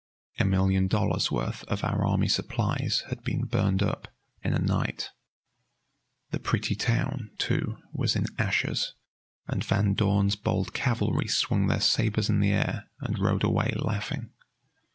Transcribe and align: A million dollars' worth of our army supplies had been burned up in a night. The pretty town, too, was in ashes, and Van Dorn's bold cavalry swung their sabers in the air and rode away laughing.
A 0.39 0.45
million 0.45 0.87
dollars' 0.87 1.29
worth 1.29 1.63
of 1.65 1.83
our 1.83 2.03
army 2.03 2.27
supplies 2.27 3.03
had 3.09 3.23
been 3.23 3.45
burned 3.45 3.83
up 3.83 4.07
in 4.43 4.55
a 4.55 4.59
night. 4.59 5.11
The 6.31 6.39
pretty 6.39 6.73
town, 6.73 7.29
too, 7.37 7.77
was 7.93 8.15
in 8.15 8.25
ashes, 8.39 8.95
and 9.47 9.63
Van 9.63 9.93
Dorn's 9.93 10.35
bold 10.35 10.73
cavalry 10.73 11.27
swung 11.27 11.67
their 11.67 11.79
sabers 11.81 12.31
in 12.31 12.39
the 12.39 12.51
air 12.51 12.89
and 12.99 13.19
rode 13.19 13.43
away 13.43 13.75
laughing. 13.75 14.31